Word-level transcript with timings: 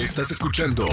Estás 0.00 0.30
escuchando 0.30 0.86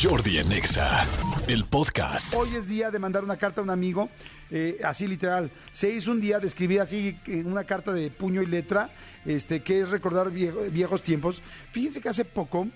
Jordi 0.00 0.38
Anexa, 0.38 1.06
el 1.48 1.64
podcast. 1.64 2.34
Hoy 2.34 2.54
es 2.56 2.66
día 2.66 2.90
de 2.90 2.98
mandar 2.98 3.22
una 3.22 3.36
carta 3.36 3.60
a 3.60 3.64
un 3.64 3.68
amigo, 3.70 4.08
eh, 4.50 4.78
así 4.84 5.06
literal. 5.06 5.50
Se 5.70 5.90
hizo 5.90 6.10
un 6.10 6.20
día 6.20 6.38
de 6.38 6.46
escribir 6.46 6.80
así 6.80 7.18
eh, 7.26 7.42
una 7.44 7.64
carta 7.64 7.92
de 7.92 8.10
puño 8.10 8.40
y 8.42 8.46
letra, 8.46 8.90
este, 9.26 9.62
que 9.62 9.80
es 9.80 9.90
recordar 9.90 10.30
viejo- 10.30 10.60
viejos 10.70 11.02
tiempos. 11.02 11.42
Fíjense 11.72 12.00
que 12.00 12.08
hace 12.08 12.24
poco, 12.24 12.68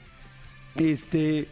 este, 0.77 1.49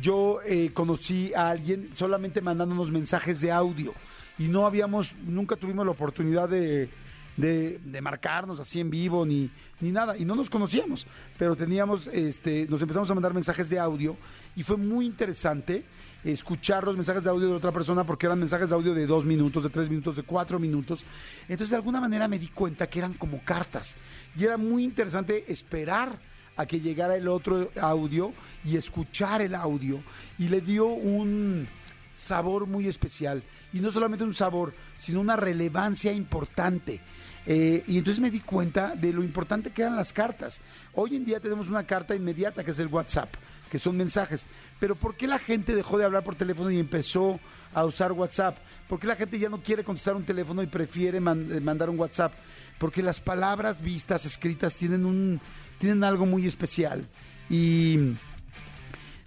yo 0.00 0.38
eh, 0.46 0.70
conocí 0.72 1.32
a 1.34 1.50
alguien 1.50 1.90
solamente 1.92 2.40
mandándonos 2.40 2.90
mensajes 2.92 3.40
de 3.40 3.50
audio 3.50 3.94
y 4.38 4.44
no 4.44 4.64
habíamos, 4.66 5.14
nunca 5.26 5.56
tuvimos 5.56 5.84
la 5.84 5.92
oportunidad 5.92 6.48
de, 6.48 6.88
de, 7.36 7.78
de 7.84 8.00
marcarnos 8.00 8.60
así 8.60 8.80
en 8.80 8.90
vivo 8.90 9.24
ni, 9.24 9.50
ni 9.80 9.90
nada 9.90 10.16
y 10.16 10.24
no 10.24 10.34
nos 10.34 10.50
conocíamos, 10.50 11.06
pero 11.38 11.56
teníamos, 11.56 12.06
este, 12.08 12.66
nos 12.68 12.82
empezamos 12.82 13.10
a 13.10 13.14
mandar 13.14 13.34
mensajes 13.34 13.68
de 13.70 13.78
audio 13.78 14.16
y 14.54 14.62
fue 14.62 14.76
muy 14.76 15.06
interesante 15.06 15.84
escuchar 16.24 16.84
los 16.84 16.96
mensajes 16.96 17.24
de 17.24 17.30
audio 17.30 17.48
de 17.48 17.54
otra 17.54 17.72
persona 17.72 18.04
porque 18.04 18.26
eran 18.26 18.38
mensajes 18.38 18.68
de 18.68 18.74
audio 18.74 18.94
de 18.94 19.06
dos 19.06 19.24
minutos, 19.24 19.62
de 19.62 19.70
tres 19.70 19.88
minutos, 19.88 20.16
de 20.16 20.22
cuatro 20.22 20.58
minutos. 20.58 21.04
Entonces 21.42 21.70
de 21.70 21.76
alguna 21.76 22.00
manera 22.00 22.28
me 22.28 22.38
di 22.38 22.48
cuenta 22.48 22.88
que 22.88 23.00
eran 23.00 23.14
como 23.14 23.42
cartas 23.42 23.96
y 24.36 24.44
era 24.44 24.56
muy 24.56 24.84
interesante 24.84 25.50
esperar 25.50 26.18
a 26.56 26.66
que 26.66 26.80
llegara 26.80 27.16
el 27.16 27.28
otro 27.28 27.70
audio 27.80 28.32
y 28.64 28.76
escuchar 28.76 29.40
el 29.40 29.54
audio 29.54 30.02
y 30.38 30.48
le 30.48 30.60
dio 30.60 30.86
un 30.86 31.66
sabor 32.14 32.66
muy 32.66 32.88
especial. 32.88 33.42
Y 33.72 33.80
no 33.80 33.90
solamente 33.90 34.24
un 34.24 34.34
sabor 34.34 34.74
sino 34.98 35.20
una 35.20 35.36
relevancia 35.36 36.12
importante. 36.12 37.00
Eh, 37.44 37.82
y 37.86 37.98
entonces 37.98 38.20
me 38.20 38.30
di 38.30 38.40
cuenta 38.40 38.94
de 38.94 39.12
lo 39.12 39.22
importante 39.22 39.70
que 39.70 39.82
eran 39.82 39.96
las 39.96 40.12
cartas. 40.12 40.60
Hoy 40.94 41.16
en 41.16 41.24
día 41.24 41.40
tenemos 41.40 41.68
una 41.68 41.84
carta 41.84 42.14
inmediata 42.14 42.62
que 42.62 42.70
es 42.70 42.78
el 42.78 42.88
WhatsApp 42.88 43.34
que 43.70 43.78
son 43.78 43.96
mensajes. 43.96 44.46
Pero 44.78 44.96
¿por 44.96 45.16
qué 45.16 45.26
la 45.26 45.38
gente 45.38 45.74
dejó 45.74 45.96
de 45.96 46.04
hablar 46.04 46.22
por 46.22 46.34
teléfono 46.34 46.70
y 46.70 46.78
empezó 46.78 47.40
a 47.72 47.84
usar 47.84 48.12
WhatsApp? 48.12 48.58
¿por 48.86 49.00
qué 49.00 49.06
la 49.06 49.16
gente 49.16 49.38
ya 49.38 49.48
no 49.48 49.62
quiere 49.62 49.82
contestar 49.82 50.14
un 50.14 50.24
teléfono 50.24 50.62
y 50.62 50.66
prefiere 50.66 51.16
eh, 51.16 51.20
mandar 51.20 51.88
un 51.88 51.98
WhatsApp? 51.98 52.34
porque 52.82 53.00
las 53.00 53.20
palabras 53.20 53.80
vistas, 53.80 54.26
escritas, 54.26 54.74
tienen 54.74 55.04
un 55.04 55.40
tienen 55.78 56.02
algo 56.02 56.26
muy 56.26 56.48
especial. 56.48 57.06
Y 57.48 58.16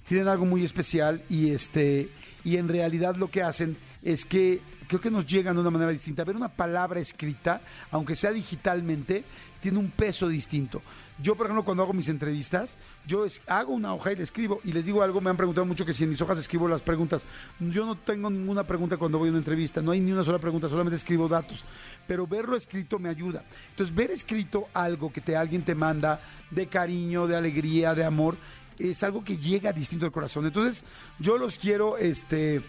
tienen 0.07 0.27
algo 0.27 0.45
muy 0.45 0.63
especial 0.63 1.23
y 1.29 1.51
este 1.51 2.09
y 2.43 2.57
en 2.57 2.67
realidad 2.67 3.15
lo 3.15 3.29
que 3.29 3.41
hacen 3.41 3.75
es 4.03 4.23
que 4.23 4.61
creo 4.87 5.01
que 5.01 5.09
nos 5.09 5.25
llegan 5.25 5.55
de 5.55 5.61
una 5.61 5.71
manera 5.71 5.91
distinta. 5.91 6.23
Ver 6.23 6.35
una 6.35 6.49
palabra 6.49 6.99
escrita, 6.99 7.61
aunque 7.89 8.15
sea 8.15 8.31
digitalmente, 8.31 9.23
tiene 9.59 9.79
un 9.79 9.89
peso 9.89 10.27
distinto. 10.27 10.83
Yo, 11.17 11.35
por 11.35 11.47
ejemplo, 11.47 11.63
cuando 11.63 11.81
hago 11.81 11.93
mis 11.93 12.09
entrevistas, 12.09 12.77
yo 13.07 13.25
hago 13.47 13.73
una 13.73 13.93
hoja 13.93 14.11
y 14.11 14.17
le 14.17 14.23
escribo 14.23 14.59
y 14.65 14.73
les 14.73 14.85
digo 14.85 15.01
algo, 15.01 15.21
me 15.21 15.29
han 15.29 15.37
preguntado 15.37 15.65
mucho 15.65 15.85
que 15.85 15.93
si 15.93 16.03
en 16.03 16.09
mis 16.09 16.21
hojas 16.21 16.37
escribo 16.37 16.67
las 16.67 16.81
preguntas. 16.81 17.23
Yo 17.59 17.85
no 17.85 17.95
tengo 17.95 18.29
ninguna 18.29 18.63
pregunta 18.63 18.97
cuando 18.97 19.17
voy 19.17 19.29
a 19.29 19.31
una 19.31 19.39
entrevista, 19.39 19.81
no 19.81 19.91
hay 19.91 20.01
ni 20.01 20.11
una 20.11 20.25
sola 20.25 20.39
pregunta, 20.39 20.67
solamente 20.67 20.97
escribo 20.97 21.29
datos. 21.29 21.63
Pero 22.05 22.27
verlo 22.27 22.57
escrito 22.57 22.99
me 22.99 23.09
ayuda. 23.09 23.43
Entonces, 23.69 23.95
ver 23.95 24.11
escrito 24.11 24.67
algo 24.73 25.11
que 25.11 25.21
te, 25.21 25.37
alguien 25.37 25.63
te 25.63 25.73
manda 25.73 26.19
de 26.51 26.67
cariño, 26.67 27.27
de 27.27 27.37
alegría, 27.37 27.95
de 27.95 28.03
amor, 28.03 28.37
es 28.79 29.03
algo 29.03 29.23
que 29.23 29.37
llega 29.37 29.73
distinto 29.73 30.05
al 30.05 30.11
corazón. 30.11 30.45
Entonces, 30.45 30.83
yo 31.19 31.37
los 31.37 31.57
quiero, 31.57 31.97
este, 31.97 32.61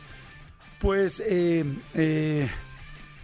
pues, 0.81 1.23
eh, 1.25 1.65
eh, 1.95 2.51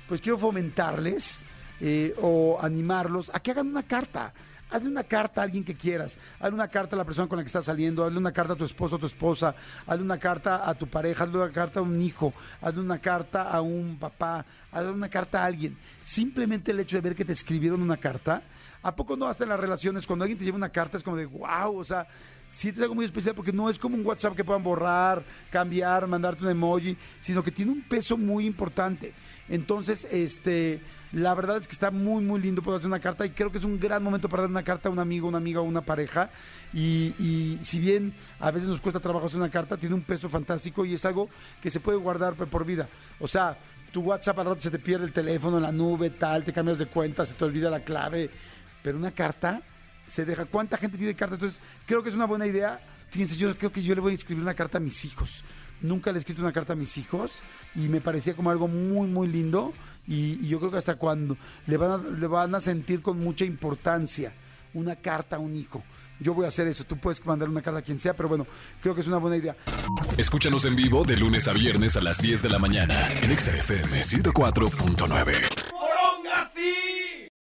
pues 0.09 0.21
quiero 0.21 0.39
fomentarles 0.39 1.41
eh, 1.81 2.15
o 2.21 2.59
animarlos 2.61 3.31
a 3.35 3.41
que 3.41 3.51
hagan 3.51 3.69
una 3.69 3.83
carta. 3.83 4.33
Hazle 4.73 4.89
una 4.89 5.05
carta 5.05 5.41
a 5.41 5.45
alguien 5.45 5.65
que 5.65 5.75
quieras. 5.75 6.19
Hazle 6.41 6.55
una 6.55 6.69
carta 6.69 6.97
a 6.97 6.99
la 6.99 7.05
persona 7.05 7.29
con 7.29 7.37
la 7.37 7.43
que 7.43 7.49
estás 7.49 7.67
saliendo. 7.67 8.05
Hazle 8.05 8.19
una 8.19 8.33
carta 8.33 8.55
a 8.55 8.57
tu 8.57 8.65
esposo 8.65 8.97
o 8.97 8.99
tu 8.99 9.07
esposa. 9.07 9.55
Hazle 9.87 10.03
una 10.03 10.19
carta 10.19 10.69
a 10.69 10.75
tu 10.75 10.87
pareja. 10.87 11.25
Hazle 11.25 11.37
una 11.37 11.53
carta 11.53 11.81
a 11.81 11.83
un 11.83 12.01
hijo. 12.01 12.33
Hazle 12.61 12.81
una 12.81 12.99
carta 12.99 13.43
a 13.43 13.61
un 13.61 13.99
papá. 13.99 14.45
Hazle 14.71 14.91
una 14.91 15.09
carta 15.09 15.43
a 15.43 15.47
alguien. 15.47 15.77
Simplemente 16.03 16.71
el 16.71 16.81
hecho 16.81 16.97
de 16.97 17.03
ver 17.03 17.15
que 17.15 17.25
te 17.25 17.33
escribieron 17.33 17.83
una 17.83 17.99
carta. 17.99 18.43
¿A 18.83 18.97
poco 18.97 19.17
no 19.17 19.27
hasta 19.27 19.45
en 19.45 19.51
las 19.51 19.61
relaciones? 19.61 20.07
Cuando 20.07 20.25
alguien 20.25 20.39
te 20.39 20.45
lleva 20.45 20.57
una 20.57 20.71
carta 20.71 20.97
es 20.97 21.05
como 21.05 21.17
de 21.17 21.27
wow, 21.27 21.79
o 21.79 21.85
sea, 21.85 22.07
sientes 22.49 22.83
algo 22.83 22.97
muy 22.97 23.05
especial 23.05 23.35
porque 23.35 23.53
no 23.53 23.71
es 23.71 23.79
como 23.79 23.95
un 23.95 24.05
WhatsApp 24.05 24.35
que 24.35 24.43
puedan 24.43 24.65
borrar, 24.65 25.23
cambiar, 25.51 26.09
mandarte 26.09 26.43
un 26.43 26.51
emoji, 26.51 26.97
sino 27.21 27.45
que 27.45 27.53
tiene 27.53 27.71
un 27.71 27.83
peso 27.83 28.17
muy 28.17 28.45
importante. 28.45 29.15
Entonces, 29.49 30.07
este, 30.11 30.81
la 31.13 31.35
verdad 31.35 31.59
es 31.59 31.67
que 31.67 31.73
está 31.73 31.91
muy, 31.91 32.25
muy 32.25 32.41
lindo 32.41 32.63
poder 32.63 32.79
hacer 32.79 32.89
una 32.89 33.01
carta 33.01 33.27
y 33.27 33.31
creo 33.31 33.53
que 33.53 33.59
es 33.59 33.65
un 33.65 33.79
gran 33.79 34.03
momento 34.03 34.29
para 34.29 34.43
dar 34.43 34.51
una 34.51 34.63
carta 34.63 34.89
a 34.89 34.93
un 34.93 34.99
amigo, 34.99 35.29
una 35.29 35.39
amiga 35.39 35.61
una 35.61 35.83
pareja. 35.83 36.31
Y, 36.73 37.15
y 37.19 37.59
si 37.63 37.79
bien 37.79 38.15
a 38.41 38.51
veces 38.51 38.69
nos 38.69 38.81
cuesta 38.81 39.01
trabajo 39.01 39.27
hacer 39.27 39.39
una 39.39 39.51
carta, 39.51 39.77
tiene 39.77 39.95
un 39.95 40.03
peso 40.03 40.29
fantástico 40.29 40.85
y 40.85 40.95
es 40.95 41.05
algo 41.05 41.29
que 41.61 41.71
se 41.71 41.81
puede 41.81 41.99
guardar 41.99 42.35
por 42.35 42.65
vida. 42.65 42.89
O 43.21 43.29
sea, 43.29 43.59
tu 43.93 44.01
WhatsApp 44.01 44.39
al 44.39 44.47
rato 44.47 44.61
se 44.63 44.71
te 44.71 44.79
pierde 44.79 45.05
el 45.05 45.13
teléfono 45.13 45.61
la 45.61 45.71
nube, 45.71 46.11
tal, 46.11 46.45
te 46.45 46.53
cambias 46.53 46.79
de 46.79 46.87
cuenta, 46.87 47.27
se 47.27 47.35
te 47.35 47.45
olvida 47.45 47.69
la 47.69 47.81
clave. 47.81 48.31
Pero 48.83 48.97
una 48.97 49.11
carta 49.11 49.61
se 50.07 50.25
deja. 50.25 50.47
¿Cuánta 50.47 50.77
gente 50.77 50.97
tiene 50.97 51.15
cartas? 51.15 51.39
Entonces, 51.39 51.61
creo 51.87 52.03
que 52.03 52.09
es 52.09 52.15
una 52.15 52.25
buena 52.25 52.47
idea. 52.47 52.81
Fíjense, 53.13 53.37
yo 53.37 53.55
creo 53.59 53.71
que 53.71 53.83
yo 53.83 53.95
le 53.95 54.01
voy 54.01 54.13
a 54.13 54.15
escribir 54.15 54.43
una 54.43 54.55
carta 54.55 54.79
a 54.79 54.81
mis 54.81 55.05
hijos. 55.05 55.45
Nunca 55.83 56.11
le 56.11 56.17
he 56.17 56.21
escrito 56.21 56.41
una 56.41 56.53
carta 56.53 56.73
a 56.73 56.77
mis 56.77 56.97
hijos 56.97 57.43
y 57.75 57.91
me 57.91 58.01
parecía 58.01 58.35
como 58.35 58.51
algo 58.51 58.69
muy, 58.69 59.07
muy 59.07 59.29
lindo. 59.29 59.75
Y, 60.09 60.49
yo 60.49 60.59
creo 60.59 60.71
que 60.71 60.79
hasta 60.79 60.97
cuando 60.97 61.37
le 61.67 61.77
van, 61.77 61.91
a, 61.91 61.99
le 61.99 62.27
van 62.27 62.55
a 62.55 62.61
sentir 62.63 63.03
con 63.03 63.21
mucha 63.21 63.45
importancia 63.45 64.33
una 64.73 64.97
carta 64.97 65.37
a 65.37 65.39
un 65.41 65.55
hijo. 65.55 65.85
Yo 66.21 66.33
voy 66.33 66.47
a 66.47 66.49
hacer 66.49 66.67
eso. 66.69 66.85
Tú 66.85 66.97
puedes 66.97 67.23
mandar 67.27 67.51
una 67.51 67.61
carta 67.61 67.81
a 67.81 67.83
quien 67.83 67.99
sea, 67.99 68.15
pero 68.15 68.31
bueno, 68.31 68.47
creo 68.81 68.95
que 68.95 69.03
es 69.03 69.07
una 69.07 69.19
buena 69.19 69.37
idea. 69.37 69.57
Escúchanos 70.17 70.65
en 70.65 70.75
vivo 70.75 71.05
de 71.05 71.19
lunes 71.19 71.49
a 71.49 71.53
viernes 71.53 71.99
a 71.99 72.01
las 72.01 72.17
10 72.23 72.41
de 72.43 72.49
la 72.49 72.59
mañana 72.59 73.13
en 73.21 73.31
Exa 73.31 73.55
FM 73.55 74.01
104.9. 74.01 75.72